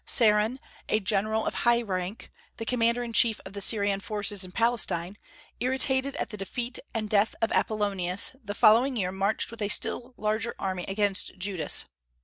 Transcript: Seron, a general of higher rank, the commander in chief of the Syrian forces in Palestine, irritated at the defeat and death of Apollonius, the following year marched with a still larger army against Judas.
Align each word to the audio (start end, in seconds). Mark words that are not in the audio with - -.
Seron, 0.03 0.57
a 0.89 0.99
general 0.99 1.45
of 1.45 1.53
higher 1.53 1.85
rank, 1.85 2.31
the 2.57 2.65
commander 2.65 3.03
in 3.03 3.13
chief 3.13 3.39
of 3.45 3.53
the 3.53 3.61
Syrian 3.61 3.99
forces 3.99 4.43
in 4.43 4.51
Palestine, 4.51 5.15
irritated 5.59 6.15
at 6.15 6.29
the 6.29 6.37
defeat 6.37 6.79
and 6.91 7.07
death 7.07 7.35
of 7.39 7.51
Apollonius, 7.51 8.35
the 8.43 8.55
following 8.55 8.95
year 8.95 9.11
marched 9.11 9.51
with 9.51 9.61
a 9.61 9.67
still 9.67 10.15
larger 10.17 10.55
army 10.57 10.85
against 10.87 11.37
Judas. 11.37 11.85